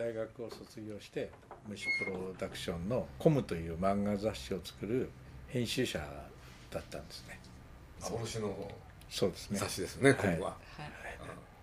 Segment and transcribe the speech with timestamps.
[0.00, 1.30] 大学を卒業して
[1.68, 5.10] 虫プロダクションの「コム」という漫画雑誌を作る
[5.48, 5.98] 編集者
[6.70, 7.38] だったんですね。
[8.00, 8.70] 幻の
[9.10, 9.58] そうですね。
[9.58, 10.90] 雑誌ですね、コムは、はい。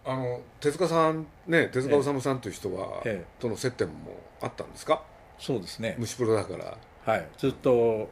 [0.06, 3.42] あの手塚さんね手塚治虫さんという人は、ええ。
[3.42, 5.02] との接点もあったんですか？
[5.40, 5.96] そうですね。
[5.98, 6.78] 虫プロだから。
[7.06, 7.28] はい。
[7.40, 8.08] ずっと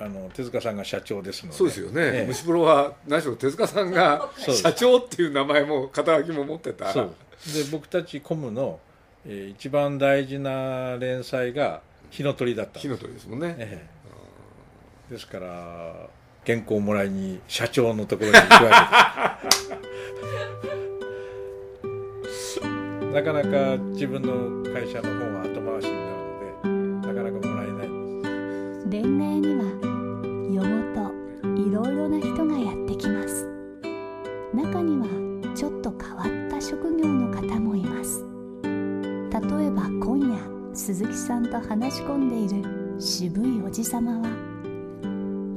[0.00, 1.58] あの手塚さんが社長ですので。
[1.58, 2.26] そうですよね、ええ。
[2.26, 6.90] 虫プロは何しろ手塚さんが社長っていう名前も肩書きも持ってた。
[6.90, 7.14] そう。
[7.52, 8.80] で僕たちコムの、
[9.26, 11.80] えー一番大事な連載が
[12.10, 12.82] 火の鳥だったんです。
[12.82, 13.86] 火の鳥ですもんね、え
[15.10, 15.12] え。
[15.12, 16.08] ですから
[16.46, 19.52] 原稿をもらいに社長のところに行くわけで
[22.32, 22.60] す。
[23.12, 26.10] なかなか自分の会社の本は後回しにな
[26.64, 28.28] るのでなかなかもらえないんで
[28.80, 28.88] す。
[28.90, 29.64] レンガ屋には
[30.64, 31.14] 夜ごと
[31.60, 33.46] いろいろな人がやってきます。
[34.52, 35.06] 中には
[35.54, 38.33] ちょっと変わった職業の方もいます
[39.34, 40.38] 例えば今夜
[40.76, 44.28] 鈴木さんと話し込んでいる渋いおじさまは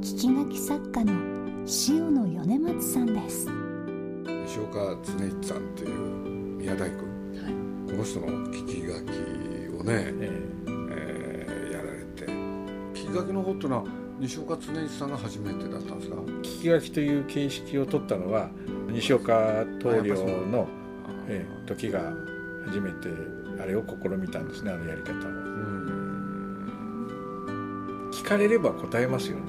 [0.02, 1.12] き書き作家の
[1.88, 3.46] 塩野米松さんです。
[4.46, 5.98] 西岡恒一さんっていう
[6.58, 6.96] 宮大工。
[6.96, 11.46] この人の聞き書きをね、ええ。
[11.70, 12.26] ーやられて。
[12.26, 13.84] 聞き書きの方っていうのは
[14.18, 16.16] 西岡恒一さんが初めてだったんですか？
[16.26, 18.50] え聞き書きという形式を取ったのは
[18.90, 20.16] 西岡棟梁
[20.48, 20.66] の、
[21.28, 22.12] ええ時が
[22.66, 23.08] 初めて
[23.60, 25.14] あれを試みたんですねあのやり方を。
[25.14, 25.48] うん。
[28.12, 29.42] 聞かれれば答えますよね。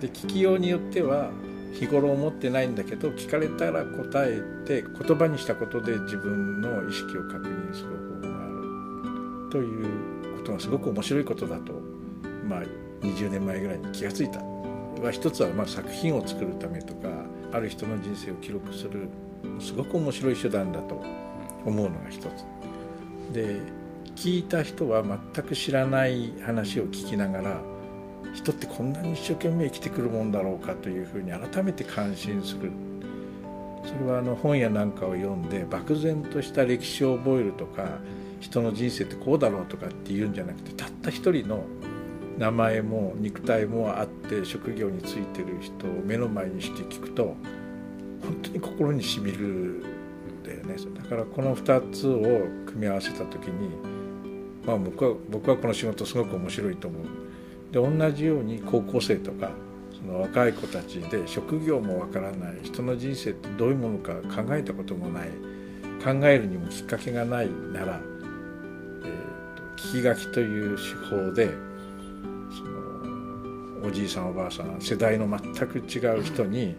[0.00, 1.30] で聞きようによっては
[1.72, 7.90] 日頃思ってないんだけど聞かれたら答えて言葉にしたことで自分の意識を確認する
[8.20, 11.72] 方法があるということがすごく面白いことだと
[12.48, 12.62] まあ
[13.02, 14.54] 20年前ぐらいに気がついた。
[15.04, 17.08] は一つはまあ作品を作るためとか
[17.52, 19.08] ある人の人生を記録する
[19.60, 21.02] すごく面白い手段だと
[21.64, 22.44] 思うのが一つ。
[23.32, 23.60] で
[24.16, 27.60] 聞いた人は全く知らない話を聞きながら
[28.32, 32.70] 人ってこんなに一生懸命生きてくるもんだろうかというふうに改めて感心する。
[33.84, 37.98] それはあの本やなんかを読んで漠然とした歴史を覚えるとか
[38.40, 41.64] 人の人生ってこうだろうとかっていうんじゃなくてたった一人の
[42.38, 47.36] 名前も肉体もあって職業についてる人を目の前にして聞くと
[48.22, 49.84] 本当に心にしみる
[50.44, 52.20] だよねだからこの2つを
[52.66, 53.70] 組み合わせた時に、
[54.66, 57.02] まあ、僕は僕はこの仕事すごく面白いと思う。
[57.72, 59.50] で同じように高校生とか
[59.92, 65.28] その若い子たちで職業もわからない人の人生ってどういうものか考えたこともない
[66.04, 71.74] 考えるにもきっかけがないなら、えーと聞き書きという手法で
[73.84, 76.74] おじいさんおばあさん世代の全く違う人に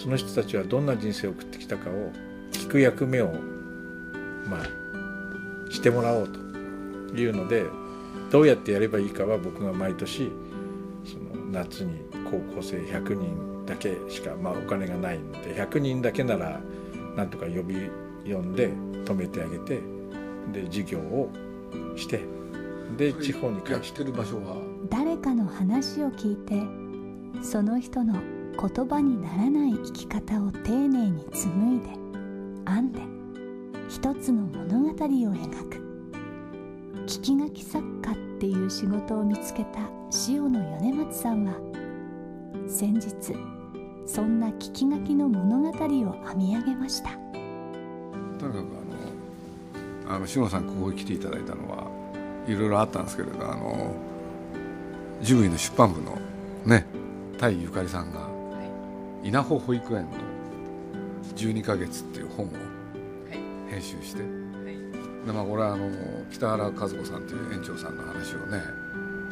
[0.00, 2.12] その人たちはどんな人生を送ってきたかを
[2.64, 3.34] 聞く役目を
[4.48, 6.38] まあしてもらおうと
[7.14, 7.66] いうので
[8.30, 10.32] どうやってやればいいかは僕が毎年
[11.04, 16.58] その夏に高校生100人だけしか、まあ、お金がないので100人だけなら
[17.14, 17.76] なんとか呼び
[18.24, 18.70] 呼んで
[19.04, 19.80] 止めてあげて
[20.52, 21.30] で授業を
[21.96, 22.22] して
[22.96, 23.92] で地方に帰って。
[23.92, 24.56] てる場所は？
[24.88, 26.62] 誰かの話を聞いて
[27.42, 28.14] その人の
[28.58, 32.03] 言葉にならない生き方を丁寧に紡いで
[32.66, 33.00] 編んで
[33.88, 35.84] 一つの物語を描く。
[37.06, 39.80] 聞き書き作家っていう仕事を見つけた
[40.28, 41.52] 塩野米松さんは
[42.66, 43.10] 先日
[44.06, 47.10] そんな聞き書きの物語を編み上げました。
[48.38, 48.58] とにかく
[50.06, 51.86] あのあの志乃さんここに来ていただいたのは
[52.46, 53.94] いろいろあったんですけれどあの
[55.22, 56.18] ジブリの出版部の
[56.64, 56.86] ね
[57.38, 58.28] 田井ゆかりさんが
[59.22, 60.10] 稲穂保育園の
[61.36, 62.54] 12ヶ月っていう本をは
[63.30, 63.70] い。
[63.70, 64.22] 編集して。
[64.22, 65.26] はい。
[65.26, 65.90] でまあこれはあの
[66.30, 68.62] 北原和子さんという園長さんの話をね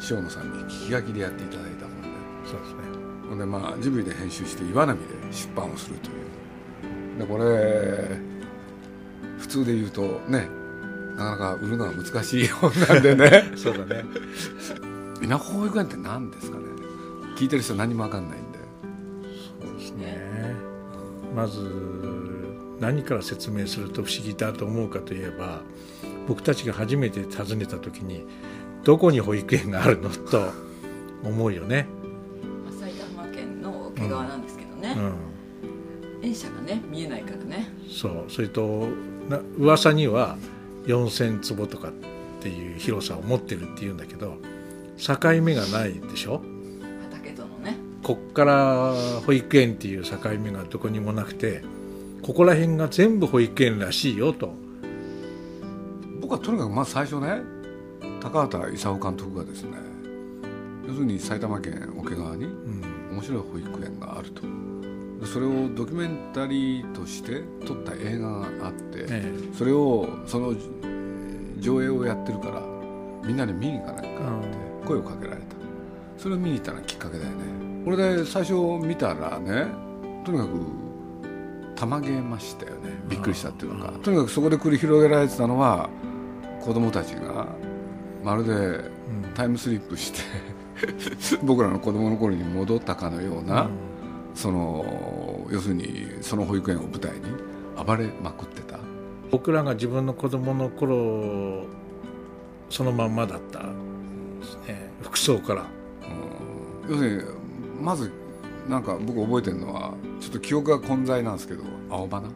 [0.09, 2.07] 塩野さんに聞き書きでやっていただいた本で。
[2.45, 2.79] そうですね。
[3.29, 6.11] ほんでまあジブリで編集して岩波で出版をするとい
[7.15, 7.19] う。
[7.19, 8.17] でこれ
[9.39, 10.47] 普通で言うとね
[11.15, 13.51] なかなか売るのは難しい本なんでね。
[13.55, 14.03] そうだね。
[15.21, 16.63] 稲穂保育園って何ですかね。
[17.37, 18.42] 聞いてる人何も分かんない
[21.35, 21.59] まず
[22.79, 25.61] 何から説明すると不思議だと思うかといえば
[26.27, 28.25] 僕たちが初めて訪ねた時に
[28.83, 30.51] どこに保育園があるのと
[31.23, 31.87] 思うよね、
[32.77, 37.69] 埼玉県の桶川なんですけどね、うん、園舎がね見えないからね。
[37.89, 38.25] そう。
[38.27, 38.89] それと
[39.29, 40.37] な噂には
[40.85, 41.91] 4,000坪とかっ
[42.41, 44.35] ていう広さを持ってるっていうんだけど
[44.97, 46.41] 境目がないでしょ？
[48.03, 48.93] こっから
[49.25, 51.63] 保育園っていう境目がどこにもなくて
[52.21, 54.53] ここら辺が全部保育園らしいよと。
[56.21, 57.41] 僕はとにかくまず最初ね
[58.21, 59.77] 高畑勲監督がですね
[60.87, 62.81] 要するに埼玉県桶川にうん。
[63.13, 64.41] 面白い保育園があると。
[64.41, 72.61] でそれをドキュメンタリーとして撮った映画があって、えそれをそのえー上映をやってるから
[73.25, 74.41] みんなで見に行かないかっ
[74.81, 75.43] て声をかけられた。
[76.17, 78.53] それを見に行ったのがきっかけだよねこれで最初
[78.85, 79.67] 見たらね
[80.23, 80.83] とにかく
[81.75, 82.91] たまげましたよね。
[83.09, 85.89] びっくりしたっていうのかとにかくそこで繰り広げられてたのは
[86.61, 87.47] 子供たちが
[88.23, 88.89] まるでうん。
[89.33, 90.19] タイムスリップして
[91.43, 93.69] 僕らの子供の頃に戻ったかのような、
[94.35, 97.21] その要するにその保育園を舞台に
[97.85, 98.77] 暴れまくってた。
[99.31, 101.65] 僕らが自分の子供の頃
[102.69, 103.65] そのまんまだったで
[104.43, 104.91] すね。
[105.01, 105.65] 服装から。
[106.89, 107.42] 要するに
[107.81, 108.11] まず
[108.67, 112.27] なんか僕覚えてるのはちょっと記憶が混在なんですけど青花、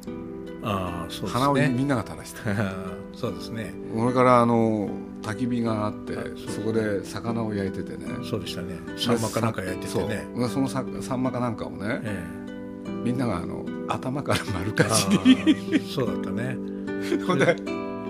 [0.63, 2.39] ああそうです花をみねんなが垂らして
[3.15, 3.73] そうですね。
[3.95, 4.89] それからあの
[5.23, 8.05] 焚き火があってあそこで魚を焼いててね。
[8.29, 8.75] そうでしたね。
[8.95, 10.27] サンマかなんか焼いててね。
[10.37, 12.23] そそのさサンマかなんかをねえ
[13.03, 16.57] みんながあの頭から丸かじりあそうだったね。
[17.25, 17.55] ほんで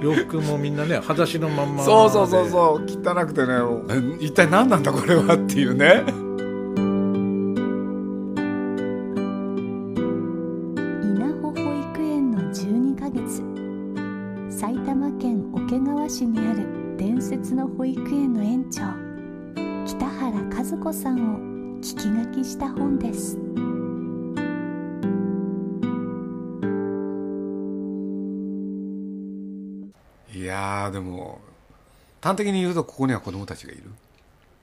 [0.01, 1.83] 洋服もみんなね裸足のまんま。
[1.83, 2.85] そうそうそううそう。
[2.85, 3.53] 汚くてね
[3.89, 6.03] え一体何なんだこれはっていうね
[32.27, 33.83] 端的に言うとここには子供たちがいる。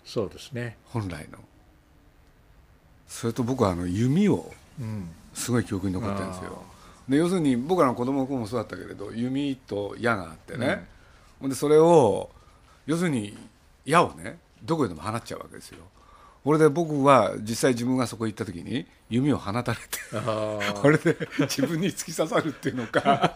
[0.05, 0.76] そうですね。
[0.84, 1.38] 本来の。
[3.08, 5.08] それと僕はあの弓をうん。
[5.34, 6.62] すごい記憶に残ってるんですよ。
[7.08, 10.87] で要するに僕らの子供の頃もそうだったけれど弓と矢があってね、
[11.40, 12.31] ほんでそれを
[12.87, 13.37] 要するに
[13.84, 15.78] 矢をねどこへでも放っちゃうわけですよ。
[16.44, 19.99] これで僕は実際自分がそこ行った時に弓を放たれて
[20.81, 23.32] これで自分に突き刺さるっていうのか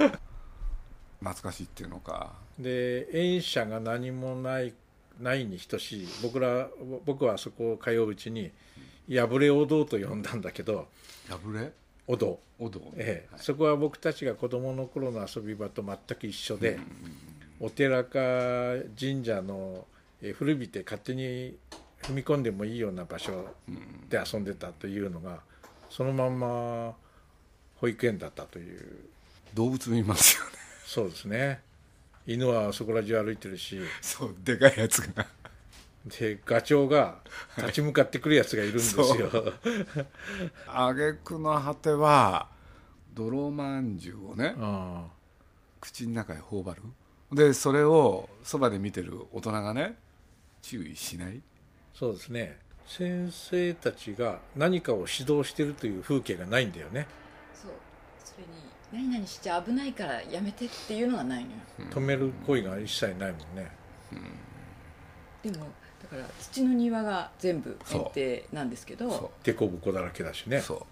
[1.21, 2.33] 懐かしいっていうのか。
[2.59, 4.73] で園舎が何もない
[5.21, 6.09] ないに等しい。
[6.23, 6.69] 僕ら
[7.05, 8.51] 僕はそこを通ううちに
[9.09, 10.87] 破れお堂と呼んだんだけど
[11.29, 11.73] 破れ？
[12.07, 13.37] お堂、お堂ええ。
[13.37, 16.79] そこは僕たちが子供の頃の遊び場と全く一緒で、
[17.61, 18.19] お寺か
[18.99, 19.85] 神社の
[20.23, 21.57] えー古びて勝手に
[22.03, 23.55] 踏み込んでもいいような場所
[24.09, 25.41] で遊んでたというのが
[25.91, 26.95] そのまんま
[27.77, 28.99] 保育園だったという。
[29.55, 30.58] 動物見ますよね
[30.89, 31.61] そうですね。
[32.27, 33.79] 犬はそこら中歩いてるし。
[34.01, 35.27] そうでかいやつが。
[36.07, 37.19] でガチョウが
[37.59, 39.05] 立ち向かってくるやつがいるんですよ、
[40.67, 42.49] 挙句の果ては
[43.13, 45.09] 泥まんじゅうをねあ
[45.79, 46.83] 口の中へ頬張る。
[47.33, 49.97] でそれをそばで見てる大人がね
[50.63, 51.43] 注意しない。
[51.93, 52.59] そうですね。
[52.87, 57.07] 先生たちが何かを指導してるという風景がないんだよね
[58.35, 58.69] それに。
[58.91, 61.57] 何々しちゃ危ないからやめてっていうのがないのよ。
[61.91, 63.71] 止める行為が一切ないもんね。
[65.43, 65.67] でも
[66.03, 68.11] だから土の庭が全部園
[68.53, 70.59] 庭なんですけどそ凸凹だらけだしね。
[70.59, 70.83] うそう。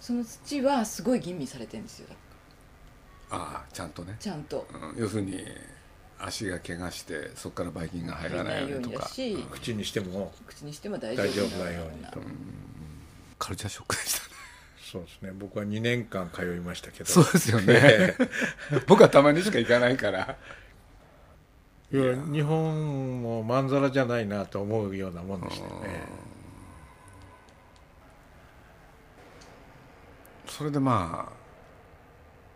[0.00, 2.08] その土はすごい吟味されてるんですよ。
[3.30, 4.66] ああちゃんとね、ちゃんと。
[4.72, 5.42] うん、要するに
[6.18, 9.06] 足が怪我してそこからばい菌が入らないようにとか。
[9.06, 9.50] 入らないようにだしうん。
[9.50, 12.20] 口にしても口にしても大丈夫大丈夫なようにと。
[13.38, 14.27] カルチャーショックでした。
[14.27, 14.27] ね
[14.90, 15.32] そうですね。
[15.38, 17.04] 僕は2年間通いましたけど。
[17.04, 18.14] そうですよね。
[18.86, 20.36] 僕はたまにしか行かないから。
[21.90, 26.02] いや日本もまんざらじゃないなと思うようなもんでしたよね
[30.46, 31.32] それでまあ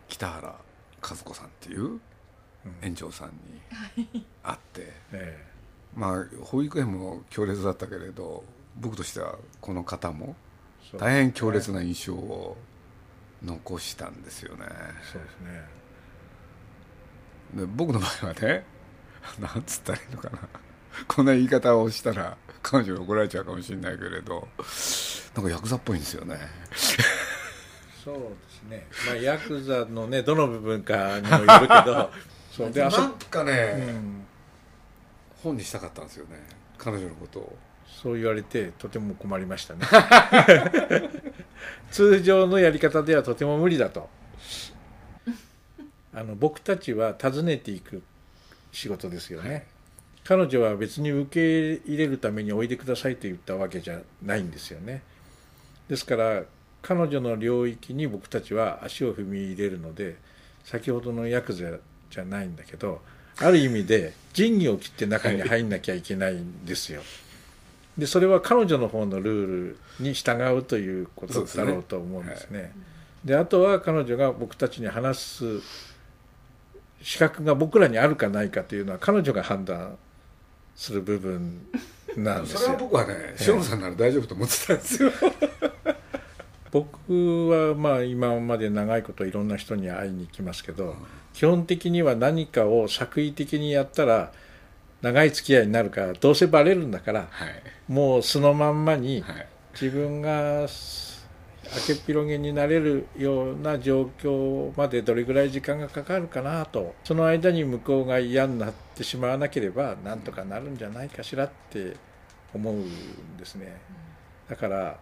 [0.09, 0.55] 北原
[1.01, 1.99] 和子さんっていう
[2.83, 3.31] 園長さん
[3.97, 5.47] に会って、え。
[5.97, 8.45] まあ保育園も強烈だったけれど
[8.79, 10.37] 僕としてはこの方も
[10.99, 12.57] 大変強烈な印象を
[13.43, 14.67] 残したんですよね。
[15.13, 15.65] そうですね。
[17.55, 18.65] で僕の場合はね
[19.39, 20.39] なんつったらいいのかな。
[21.09, 24.47] こんな言い方をしたら彼女に怒られちゃうかもしれないけれど
[25.35, 26.39] なんかヤクザっぽいんですよね。
[28.05, 28.21] そうで
[28.51, 28.87] すね。
[29.07, 32.11] まあヤクザのねどの部分かにもよるけど。
[32.51, 32.71] そう。
[32.71, 34.27] であそなんかね、うん。
[35.43, 36.37] 本にしたかったんですよね。
[36.77, 37.57] 彼女のことを
[38.01, 39.87] そう言われてとても困りましたね。
[41.91, 44.09] 通常のやり方ではとても無理だと。
[46.15, 48.03] あの僕たちは訪ねていく
[48.73, 49.67] 仕事ですよね、
[50.25, 55.03] 彼女は別に受け入れるためにおいでくださいと言ったわけじゃないんですよね。
[55.89, 56.45] ですから
[56.81, 60.17] 彼女の領域に僕たちは足を踏み入れるので
[60.65, 61.71] 先ほどのヤクザ
[62.11, 63.01] じゃないんだけど
[63.39, 67.03] ある意味で仁義を切って中に入んなきゃいけないんですよ。
[67.97, 72.73] でそれは彼女の方のルールに従うということだろうと思うんですね。
[73.25, 75.45] であとは彼女が僕たちに話す
[77.03, 79.97] 資格が僕らにあるかないかというのは彼女が判断
[80.75, 81.67] する部分
[82.17, 82.79] なんですそれはよ。
[82.79, 85.11] 僕はねさんなら大丈夫と思ってたんですよ
[86.71, 90.97] 僕はまあ今まで長いこといろんな人に会いに行きますけど、
[91.35, 94.33] 基本的には何かを作為的にやったら
[95.03, 99.47] 長い付き合いになるからどうせバレるんだからはいもう素のまんまにはい。
[99.75, 100.69] 自分が明
[101.87, 111.97] けっぴろげになれるような状況までどれぐらい時間がかかるかなとその間に向こうが嫌になってしまわなければなんとかなるんじゃないかしらって
[112.53, 113.81] 思うんですね。
[114.49, 114.99] だから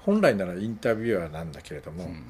[0.00, 2.22] 本来ならインタビュアーなんだけれども、うん。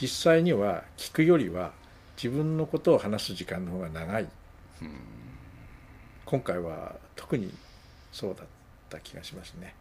[0.00, 1.72] 実際には聞くよりは
[2.16, 4.28] 自分のことを話す時間の方が長い、
[6.24, 7.52] 今回は特に
[8.12, 8.57] そうだった
[8.98, 9.74] 気がしますね。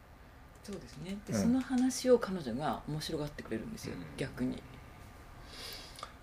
[0.63, 1.17] そうですね。
[1.25, 1.41] で、うん。
[1.41, 4.01] その話を彼女が面白がってくれるんですよ、うん。
[4.17, 4.61] 逆に。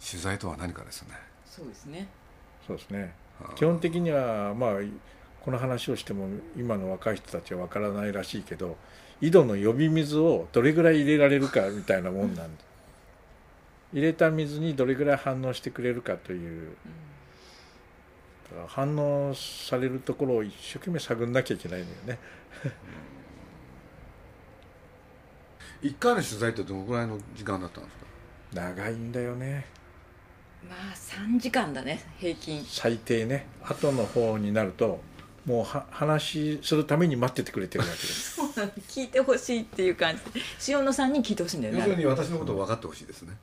[0.06, 1.14] 取材とは何かですね。
[1.46, 2.08] そうですね。
[2.66, 3.14] そうですね。
[3.56, 4.74] 基本的にはまあ
[5.40, 8.76] この話をしても今の若い人たちは分からないらしいけど
[9.20, 12.64] 井戸の呼び水をどれぐらい入れられるかみたいなもんなんで。
[13.92, 17.13] 入れた水にどれぐらい反応してくれるかというだから
[18.66, 22.18] 反応されるところを一生懸命探んなきゃいけないのよね。
[25.82, 28.04] 一回の取材ってどのぐらいの時間だったんですか？
[28.54, 29.66] 長いんだよね。
[30.68, 32.64] まあ3時間だね平均。
[32.66, 33.46] 最低ね。
[33.62, 35.00] 後の方になると
[35.44, 38.40] もうは話するために待っててくれてるわけです。
[38.88, 40.22] 聞いてほしいっていう感じ。
[40.32, 43.36] で塩野さんに聞いてほしいんだよ要するねに私のことを分かってほしいですね。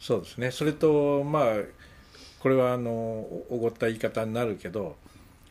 [0.00, 0.50] そうですね。
[0.50, 1.44] それとまあ
[2.42, 4.96] これはあのおおごった言い方になるけど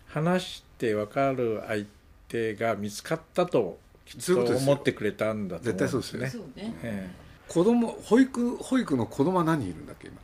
[0.08, 1.86] 話して分かる相
[2.28, 6.30] 手が見つかったときっと思ってくれたんだと思うんです絶対ね。
[6.30, 6.76] そうね。
[6.84, 7.10] え
[7.48, 10.18] 子供保育保育の子供は何人いるんだっけ今？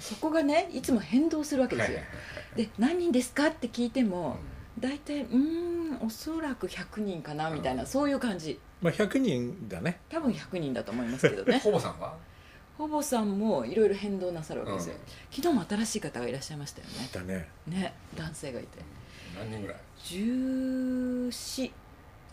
[0.00, 1.98] そこがねいつも変動するわけですよ、
[2.56, 4.36] で何人ですかって聞いても
[4.78, 8.52] 大体うーんおそらく100人かなみたいなそういう感じ。
[8.52, 10.00] えまあ、100人だね。
[10.08, 11.58] 多分100人だと思いますけどね。
[11.64, 12.14] ほぼさんは？
[12.78, 14.94] ほぼさんもいろいろ変動なさるわけですよ、
[15.32, 17.08] 昨日も新しい方がいらっしゃいましたよね。
[17.12, 17.48] だね。
[17.66, 18.68] ね男性がいて。
[19.36, 21.70] 何人ぐらい？14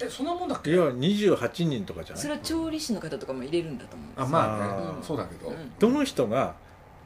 [0.01, 2.21] えそんなもんだっいや28人とかじゃない？
[2.21, 4.25] それは調理師の方とかも入れるんだと思うんですよ。
[4.25, 4.63] あまあね。
[4.73, 5.71] あーそうだけど、うん。
[5.79, 6.55] どの人が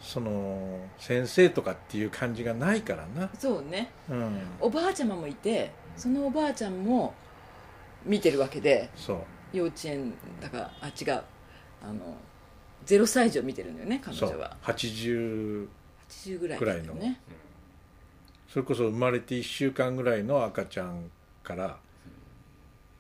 [0.01, 3.91] その先生とかっていう感じがないからな、そうね。
[4.09, 7.13] うん、おばあちゃまもいてそのおばあちゃんも
[8.05, 9.17] 見てるわけでそう。
[9.53, 11.21] 幼稚園だからあ違う。
[11.81, 12.17] あの
[12.85, 14.29] 0歳児を見てるんだよね彼そう。
[14.29, 15.67] 女は80
[16.09, 16.93] 80ぐらいくらいの。
[16.95, 17.19] ね
[18.51, 21.11] それこそ生まれて1週間ぐらいの赤ちゃん
[21.43, 21.77] から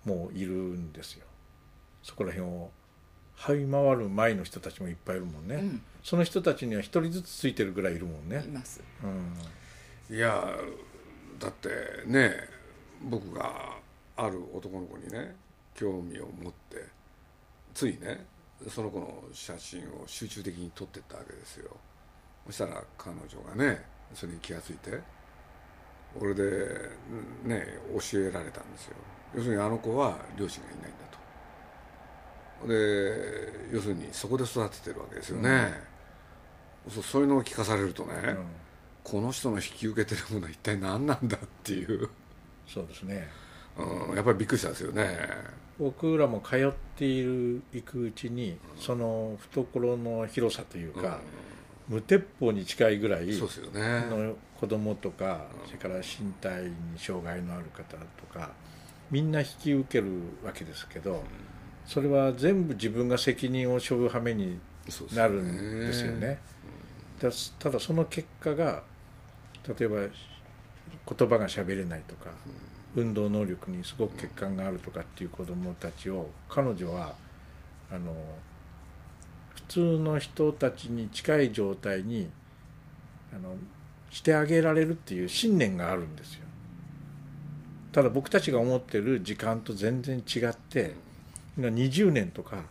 [0.05, 1.25] もういるんですよ。
[2.03, 2.69] そこら辺を
[3.37, 5.81] 這い回る前の人たちもいっぱいいるもんね、うん。
[6.03, 8.81] その人たちには1人ずつついてるぐらいいるもんいね、ます。
[9.01, 10.55] うん、いや
[11.39, 11.69] だって
[12.05, 12.31] ね
[13.01, 13.77] 僕が
[14.17, 15.35] ある男の子にね
[15.73, 16.85] 興味を持って
[17.73, 18.25] ついね
[18.67, 21.75] その子の写真を集中的に撮ってったわけですよ。
[22.47, 24.99] そしたら彼女がねそれに気がついて
[26.19, 26.43] 俺で
[27.43, 27.65] ね
[28.11, 28.95] 教えられたんですよ。
[29.35, 30.89] 要するにあの子は両親がいないんだ
[32.61, 32.67] と。
[32.67, 35.71] で要するにそこで育ててるわけですよね、
[36.89, 38.45] そうそういうのを聞かされるとね、うん。
[39.03, 42.09] この人の引き受けてるものは一体何なんだっていう、
[42.67, 43.29] そうですね
[43.79, 45.17] うん、やっぱりびっくりしたんですよね。
[45.79, 51.19] 僕らも通っている行くうちにその懐の広さというか、
[51.87, 54.05] 無鉄砲に近いぐらいそうですよね。
[54.09, 58.51] の子供とかそれから身体に障害のある方とか
[59.09, 60.11] みんな引き受ける
[60.43, 61.23] わけですけど
[61.85, 64.59] それは全部自分が責任を背負う羽目に
[65.15, 66.39] なるんですよね。
[67.19, 68.83] だただその結果が
[69.67, 72.31] 例えば言葉が喋れないとか
[72.95, 77.13] 運動能力にすごく欠陥があるとかっていう子どもたちを彼女は
[77.91, 78.13] あの
[79.55, 82.29] 普通の人たちに近い状態に
[83.33, 83.55] あの
[84.09, 86.45] してあげられるっていう信念があるんですよ。
[87.91, 90.95] ただ僕たちが思ってる時間と全然違って
[91.57, 92.63] 20年とか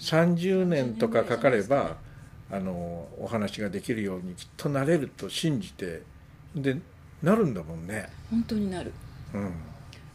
[0.00, 1.96] 30年とかかかれば
[2.50, 6.02] あのお話ができるようにきっとなれると信じて
[6.54, 6.78] で
[7.22, 8.08] なるんだもんね。
[8.30, 8.92] 本当になる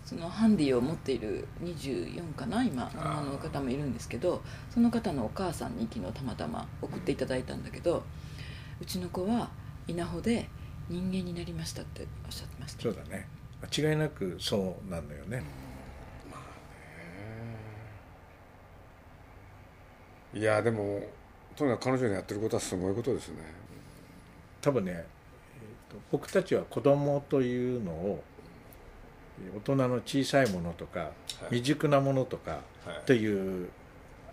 [0.06, 8.04] そのハンディを持っている24かな今女の方もいるんですけどその方のお母さんに昨日たまたま送っていただいたんだけど
[8.82, 9.50] うちの子は
[9.88, 10.50] 稲穂で
[10.90, 12.84] 人間になりましたっておっしゃってました。
[12.84, 13.28] そうだね。
[13.62, 15.44] 間違いなくそうなのよね。
[20.34, 21.00] いやでも
[21.56, 23.36] とにかく彼女のやってることはすごいことですね。
[24.62, 28.24] 多分ね、えーと僕たちは子供というのを
[29.56, 31.12] 大人の小さいものとか、はい。
[31.50, 32.52] 未熟なものとか
[32.86, 33.06] はい。
[33.06, 33.70] という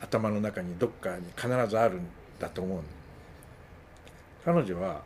[0.00, 2.07] 頭の中にどっかに必ずあるん
[2.38, 2.85] だと思うの
[4.45, 5.02] 彼女は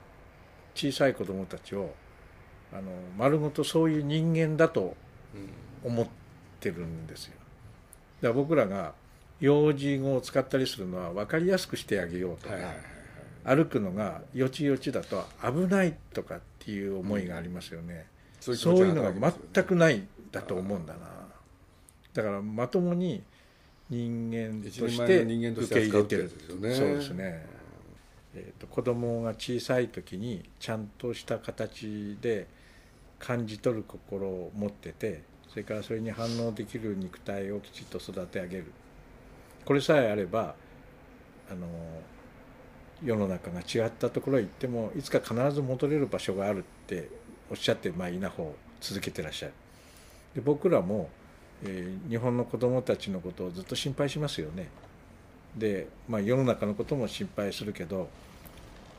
[0.75, 1.93] 小さい子供たちを
[2.73, 4.97] あの丸ごとそういう人間だと
[5.85, 6.07] 思っ
[6.61, 7.35] てるんですよ。
[8.21, 8.95] だから僕らが
[9.41, 12.55] 用字語を使ったりするのは分かりやすくしてあげようとか、
[13.45, 18.07] 歩くのがよちよちだと危ないとかっていう思いがありますよね、
[18.53, 19.13] そういうのが
[19.53, 21.01] 全くないだと思うんだな。
[22.13, 23.23] だからまともに
[23.91, 26.31] 人間として受け入れてる。
[26.51, 27.47] そうですね、
[28.35, 32.47] えー、と子供が小さい時にちゃんとした形で
[33.19, 38.73] 感じ取る心を持っててそれからそれに反応できる肉体をきちっと育て上げる。
[39.65, 40.55] これさえあれば
[41.51, 41.67] あの
[43.03, 47.09] 世の中が違ったところへ行ってもいつか必ず戻れる場所があるって
[47.51, 49.53] おっしゃって、まあ、稲穂を続けてらっしゃる。
[50.35, 51.09] で僕らも、
[51.63, 54.69] えー日本の子どもたちのことをずっと心配しますよね。
[55.57, 58.09] で、まあ、世の中のことも心配するけど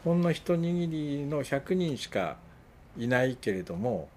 [0.03, 2.37] ほんの一握りの100人しか
[2.97, 4.07] いないけれども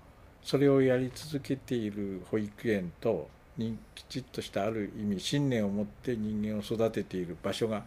[0.42, 7.82] それをやり続けている保育園とにきちっとしたある意味信念を持って人間を育てている場所が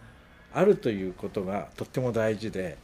[0.53, 2.77] あるということがとっても大事で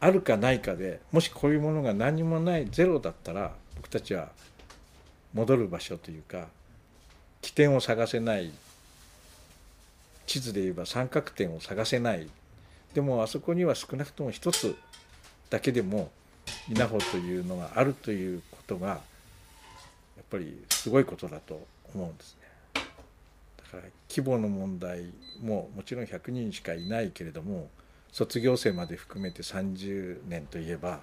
[0.00, 4.30] あるかないかでもしこういうものが何もないゼロだったら僕たちは
[5.34, 6.48] 戻る場所というか
[7.42, 8.50] 起点を探せない
[10.26, 12.28] 地図で言えば三角点を探せない
[12.94, 14.74] でもあそこには少なくとも一つ
[15.50, 16.10] だけでも
[16.68, 18.96] 稲穂というのがあるということがや
[20.22, 22.40] っぱりすごいことだと思うんですね。
[22.74, 27.68] だから規模の問題ももちろん100人しかいないけれども
[28.12, 31.00] 卒業生まで含めて30年といえば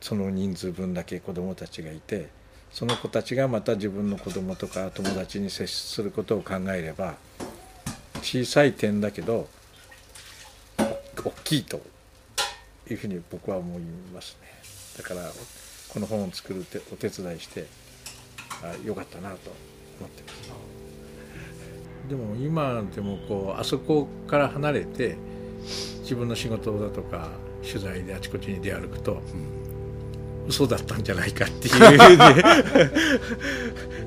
[0.00, 2.28] その人数分だけ子どもたちがいて
[2.70, 7.14] その子たちがまた自分の子供とか友達に接することを考えれば
[8.22, 9.48] 小さい点だけど
[10.78, 11.80] 大きいと
[12.90, 13.82] いうふうに僕は思い
[14.14, 14.48] ますね。
[14.96, 15.30] だから
[15.88, 17.66] この本を作るてお手伝いして
[18.62, 19.50] あよかったなと
[19.98, 20.75] 思ってます。
[22.08, 25.16] でも今でもこうあそこから離れて
[26.00, 27.30] 自分の仕事だとか
[27.62, 29.20] 取材であちこちに出歩くと、
[30.46, 32.42] 嘘だったんじゃないかっていうね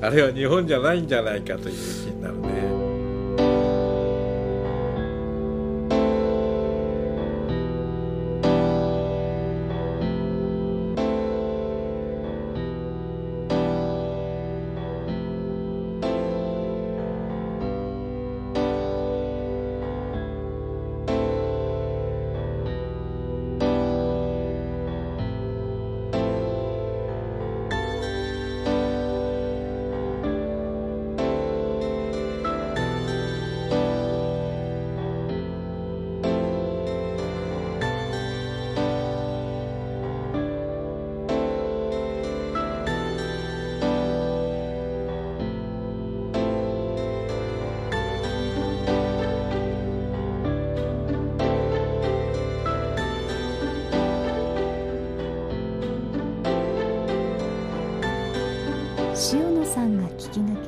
[0.00, 1.78] あれは日本じゃないんじゃないかという気
[2.14, 2.69] になるね。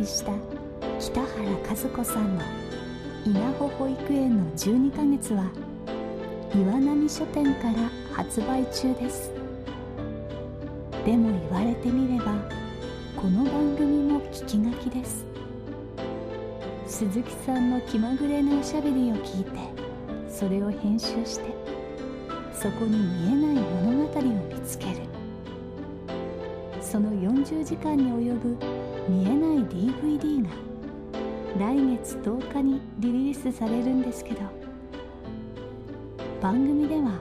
[0.05, 0.33] した
[0.99, 1.29] 北原
[1.69, 2.43] 和子さんの
[3.25, 5.51] 稲穂保育園の12ヶ月は
[6.55, 9.31] 岩波書店から発売中です。
[11.05, 12.35] でも言われてみれば
[13.17, 15.25] この番組も聞き書きです。
[16.87, 19.51] 鈴木さんの気まぐれなおしゃべりを聞いて
[20.29, 21.47] それを編集して
[22.53, 24.97] そこに見えない物語を見つける。
[26.81, 28.57] その40時間に及ぶ
[29.09, 30.51] 見えない DVD が
[31.59, 34.41] 来月10日にリリースされるんですけど
[36.41, 37.21] 番組では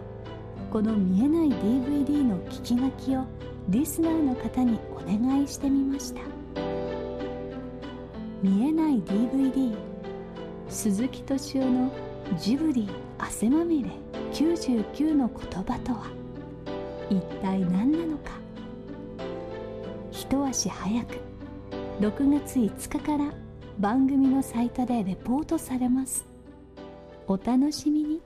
[0.71, 3.25] この見えない DVD の聞き書きを
[3.69, 6.21] リスナーの方にお願いしてみました。
[8.41, 9.75] 見えない DVD
[10.67, 11.91] 鈴木敏夫の
[12.39, 12.89] ジブリ
[13.19, 13.89] 汗まみれ
[14.33, 16.07] 99の言葉とは
[17.09, 18.31] 一体何なのか。
[20.11, 21.30] 一足早く
[22.01, 23.31] 6月5日から
[23.77, 26.25] 番組のサイトでレポートされます。
[27.27, 28.15] お楽しみに。
[28.15, 28.21] も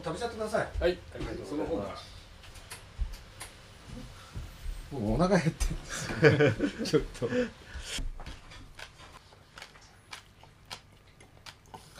[0.00, 0.68] う食べちゃってください。
[0.80, 0.98] はい。
[1.14, 1.84] ありがとうその方が。
[4.90, 5.42] もうお腹減っ
[6.20, 7.02] てるんですよ。
[7.14, 7.36] ちょっと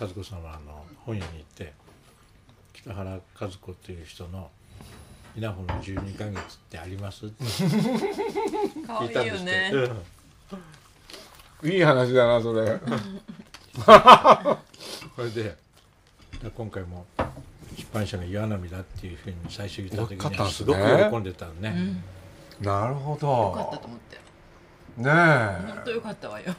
[0.01, 1.73] 和子さんはあの本屋に行って
[2.73, 4.51] 北原和子っていう人の
[5.37, 9.97] 「稲穂の12ヶ月ってあります?」って聞いたんですけど、
[11.75, 12.81] いい話だなそれ。
[15.17, 15.57] これで
[16.57, 17.07] 今回も
[17.77, 21.75] 出版社が岩波だっていうふうに最初言った時によかったんですすごねく喜んでたのね、
[22.61, 22.65] うん。
[22.67, 24.17] なるほよかったどと思って。
[24.97, 25.11] ね
[25.75, 26.55] 本当よかったわよ。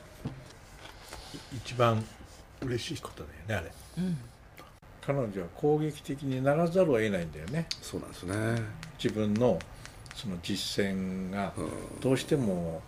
[1.54, 2.06] 一番
[2.62, 3.72] 嬉しいことだよねあれ。
[4.04, 4.18] うん。
[5.02, 7.68] 彼女は攻撃的にならざるを得ないんだよね。
[7.72, 8.36] えそうなんですね。
[9.02, 9.60] 自分の
[10.16, 12.00] その実践がうん。
[12.02, 12.82] どうしても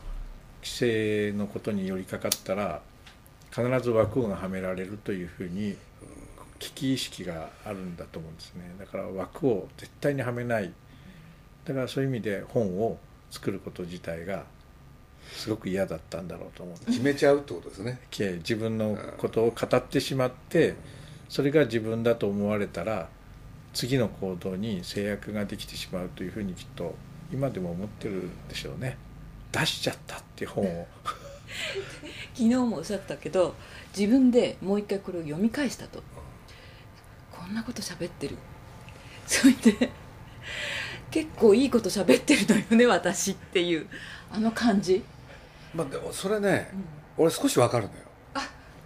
[0.61, 2.81] 規制のことに寄りかかったら
[3.51, 5.75] 必ず枠がはめられるというふうに
[6.59, 8.73] 危機意識があるんだと思うんですね。
[8.79, 10.71] だから枠を絶対にはめない。
[11.65, 12.97] だからそういう意味で本を
[13.31, 14.45] 作ること自体が
[15.31, 16.85] すごく嫌だったんだろうと思う。
[16.85, 17.99] 決めちゃうってことですね。
[18.09, 20.75] け自分のことを語ってしまって
[21.29, 23.09] それが自分だと思われたら
[23.73, 26.95] 次の行動に制約ができてしまうというふうにきっと
[27.31, 28.97] 今でも思ってるでしょうね。
[29.51, 30.87] 出しちゃったって本を。
[32.33, 33.55] 昨日もおっしゃったけど
[33.95, 36.01] 自分でもう一回これを読み返したと。
[37.31, 38.37] こんなこと喋ってる。
[39.25, 39.89] それで
[41.13, 43.87] 結構いいこと喋ってるのよね私っていう
[44.31, 45.03] あの感じ、
[45.73, 46.69] まあでもそれね
[47.17, 47.23] うん。
[47.25, 47.99] 俺少しわかるのよ。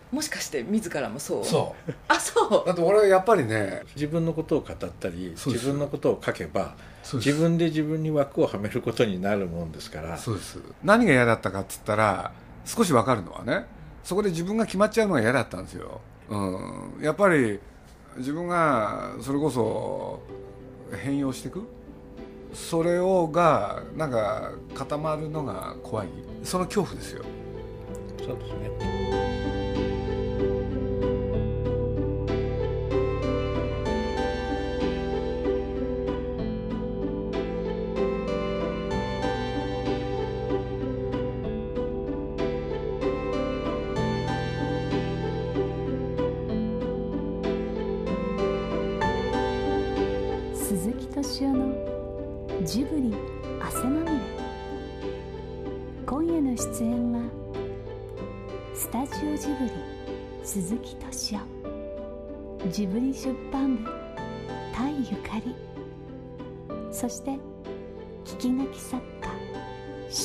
[0.09, 1.45] もしかして自らもそう？
[1.45, 1.91] そう。
[2.07, 2.63] あそう。
[2.65, 6.75] だって俺はやっぱりね自分のことを語ったり自分のことを書けば
[7.13, 10.17] 自分で自分に枠をはめることになるもんですから。
[10.17, 10.59] そうです。
[10.81, 12.31] 何が嫌だったかっつったら
[12.63, 13.65] 少しわかるのはね
[14.03, 17.59] そこで自分が決まっちゃうのが嫌だったんですよ、うん、やっぱり
[18.15, 20.21] 自分がそれこそ
[20.97, 21.63] 変容していく？
[22.53, 26.07] それをがなんか固まるのが怖い。
[26.43, 27.23] その恐怖ですよ。
[28.19, 29.26] そうですね。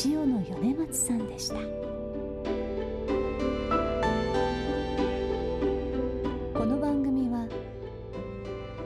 [0.04, 1.60] 塩野米松さんでしたこ
[6.64, 7.46] の番組は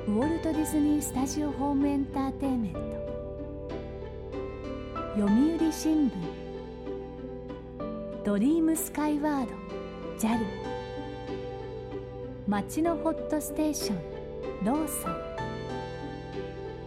[0.08, 2.80] ウォルト・ディズニー・スタジオ・ホーム・エンターテインメント
[5.14, 5.32] 読
[5.68, 6.12] 売新聞
[8.24, 9.52] ドリームスカイワード
[10.18, 10.40] JAL
[12.48, 13.98] 町のホットステーション
[14.64, 15.16] ローソン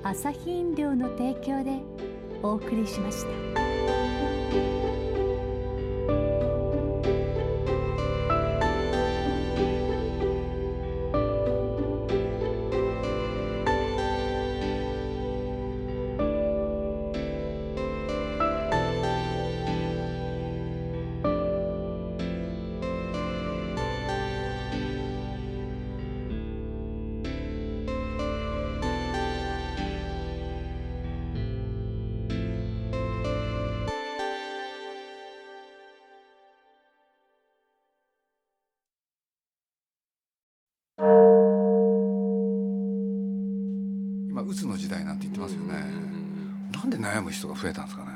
[0.04, 1.80] アサヒ飲料の提供で
[2.44, 3.69] お送りしました。
[44.50, 45.74] 今うつの時代なんて言ってますよね。
[46.74, 48.10] なんで悩む人が増えたんですかね。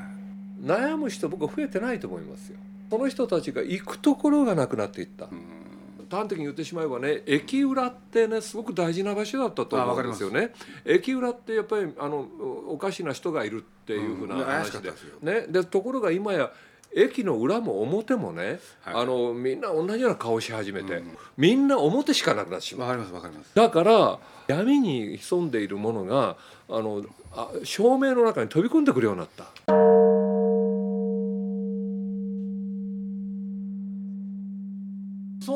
[0.62, 2.58] 悩む人僕は増えてないと思いますよ。
[2.90, 5.28] その人たちが行くところがなくなっていった、
[6.10, 10.52] 端的に言ってしまえばね駅裏ってねすごく大事な場所だったと思うんですよね。
[10.84, 12.26] 駅裏ってやっぱりあの
[12.68, 14.90] おかしな人がいるっていうふうな話で,、
[15.22, 16.52] ね、でところが今や
[16.96, 22.98] 駅の裏も表もね、はい、あのみんな同じような顔し始めて、うん、みんな表しかなくなってしまう。
[23.54, 26.36] だから闇に潜んでいるものが
[26.68, 29.83] あのあ照明の中に飛び込んでくるようになった。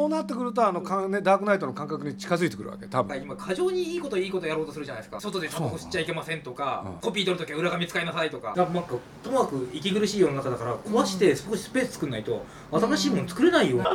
[0.09, 3.21] そうなってくるとあのか、ね、ダークナイトの感覚に近づいてくるわけ多分。
[3.23, 5.21] 今過剰にいいこといいことやろうとするじゃないですか。
[5.21, 8.55] 外でタバコ吸っちゃいけませんとか、うん、コピー取るときは裏紙使いなさいとか。
[8.57, 13.85] なんかともかく息苦しい世の中だから壊して少しスペース作んないと新しいもの作れないよ、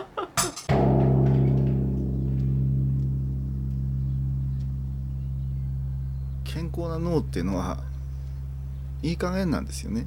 [6.46, 7.80] 健康な脳っていうのは
[9.02, 10.06] いい加減なんですよね、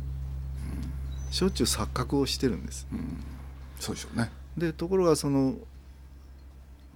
[1.26, 3.18] うん、しょっちゅう錯覚をしてるんです、うん、
[3.80, 4.30] そうでしょうね。
[4.56, 5.56] でところがその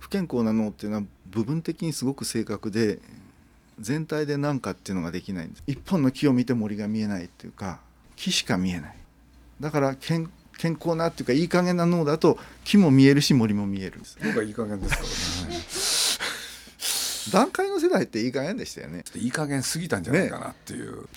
[0.01, 2.99] 不健康な脳っていうのは部分的にすごく正確で
[3.79, 5.63] 全体で何かっていうのができないんです。
[5.67, 7.79] 一本の木を見て森が見えないっていうか
[8.17, 8.97] 木しか見えない。
[9.61, 14.19] だから健健康なっていうかいい加減な脳だと木も見えるし森も見えるんです。
[14.23, 15.03] 僕はいい加減ですか
[15.45, 15.61] らね。
[17.33, 19.05] 段階の世代っていい加減でしたよね。
[19.15, 21.09] いい加減過ぎたんじゃないかなっていう、ね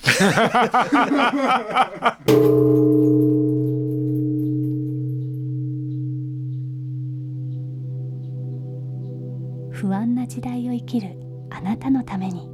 [10.13, 11.17] な時代を生きる
[11.49, 12.49] あなたのために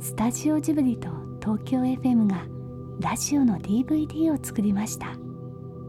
[0.00, 1.08] スタジオジブリと
[1.40, 2.46] 東京 FM が
[3.00, 5.06] ラジオの DVD を作りました。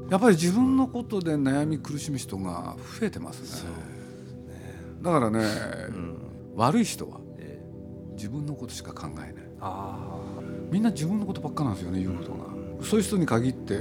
[0.10, 3.70] やっぱり自分のことで悩み苦しむ人が増えてますね、
[4.48, 4.60] ね、
[5.02, 5.40] だからね、
[5.90, 6.18] うん、
[6.56, 7.20] 悪い人は
[8.12, 9.34] 自分のことしか考えない。
[10.72, 12.46] みんな自分のことばっかなんですよね言うことが、
[12.80, 13.78] うん、そういう人に限って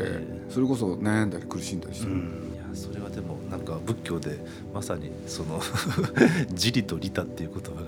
[0.48, 4.38] それこそ悩んだり苦しんだりしてる、うんそれはでもなんか仏教で
[4.72, 5.60] まさにその
[6.50, 7.82] 自利と利他っていう言葉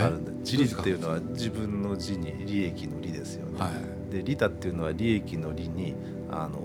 [0.00, 3.70] があるんで自利っていうのは自分の自に利益の利ですよね、は
[4.10, 5.94] い、で利他っていうのは利益の利に
[6.30, 6.58] あの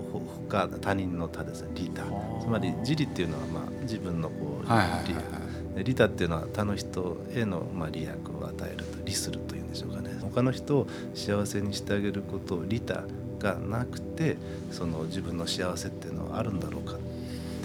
[0.48, 2.02] 他他人の他ですね利他。
[2.40, 5.84] つまり自利っていうのはまあ自分のこう、はい利益。
[5.84, 10.10] 利他っていうのは他の人へのまあ利益を与えると利するというんでしょうかね。
[10.22, 13.04] 他の人を幸せにしてあげることを利他
[13.38, 14.36] がなくて
[14.70, 16.96] その自分の幸せっていうのはあるんだろうか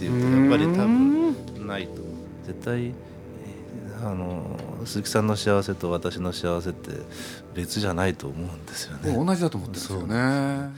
[0.03, 2.01] っていうとやっぱり多分ないと
[2.45, 2.93] 絶対
[4.03, 6.91] あの鈴木さんの幸せと私の幸せって
[7.53, 9.15] 別じゃないと思うんですよね。
[9.15, 10.71] 同じだと思ってるんですよね。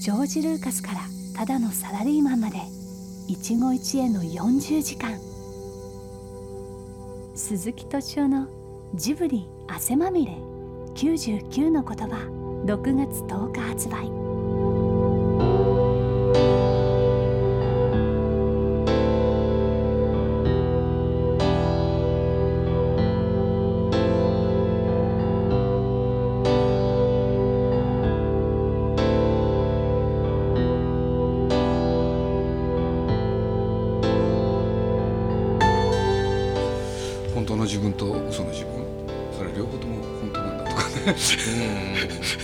[0.00, 1.00] ジョージ・ルーカスから
[1.34, 2.56] ただのサラリーマンまで
[3.28, 5.18] 一期一会の40時間。
[7.34, 8.46] 鈴木敏夫の
[8.94, 10.49] ジブリ汗まみれ
[10.94, 12.16] 99の言葉
[12.66, 14.10] 6月10日発売。
[37.32, 38.84] 本当の自分と嘘の自分
[39.32, 39.99] それ両方とも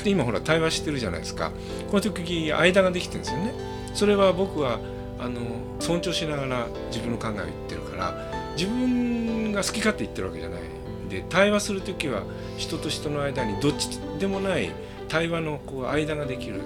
[0.05, 1.52] で今ほら対話してるじゃないですか。
[1.90, 3.52] この時間ができてるんですよね。
[3.94, 4.79] それは僕は
[5.18, 5.40] あの
[5.81, 10.61] 尊重しながら自分の考えを言ってるから自分が好き勝手言ってるわけじゃない
[11.09, 12.22] で対話する時は
[12.59, 14.70] 人と人の間にどっちでもない
[15.09, 16.61] 対話のこう間ができる。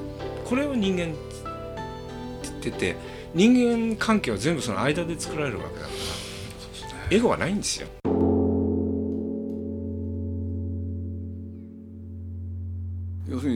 [0.44, 1.14] これを人間って
[2.42, 2.96] 言ってて
[3.34, 5.88] 人間関係は全部その間で作られるわけだか
[7.10, 7.86] ら、エゴはないんですよ。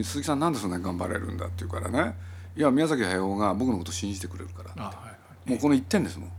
[0.05, 1.47] 鈴木さんなんでそんなに頑張れるんだ？
[1.47, 2.15] って言うからね
[2.55, 5.13] いや宮崎駿が僕のこと信じてくれるから、はいは
[5.47, 6.31] い、もうこの一点ですもん。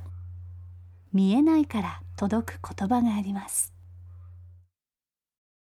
[1.12, 3.72] 見えないから届く言葉があります